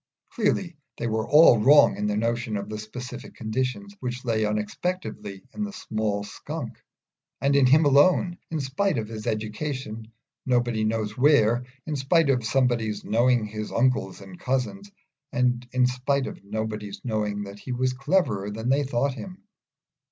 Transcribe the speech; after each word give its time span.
Clearly 0.31 0.77
they 0.97 1.05
were 1.05 1.27
all 1.29 1.59
wrong 1.59 1.95
in 1.95 2.07
their 2.07 2.17
notion 2.17 2.57
of 2.57 2.69
the 2.69 2.79
specific 2.79 3.35
conditions, 3.35 3.95
which 3.99 4.25
lay 4.25 4.45
unexpectedly 4.47 5.43
in 5.53 5.63
the 5.63 5.71
small 5.71 6.23
Skunk, 6.23 6.81
and 7.39 7.55
in 7.55 7.67
him 7.67 7.85
alone 7.85 8.39
in 8.49 8.59
spite 8.61 8.97
of 8.97 9.07
his 9.07 9.27
education 9.27 10.11
nobody 10.43 10.83
knows 10.85 11.15
where, 11.15 11.67
in 11.85 11.95
spite 11.95 12.31
of 12.31 12.43
somebody's 12.43 13.05
knowing 13.05 13.45
his 13.45 13.71
uncles 13.71 14.21
and 14.21 14.39
cousins, 14.39 14.91
and 15.31 15.67
in 15.71 15.85
spite 15.85 16.25
of 16.25 16.43
nobody's 16.43 17.01
knowing 17.05 17.43
that 17.43 17.59
he 17.59 17.71
was 17.71 17.93
cleverer 17.93 18.49
than 18.49 18.69
they 18.69 18.81
thought 18.83 19.13
him. 19.13 19.43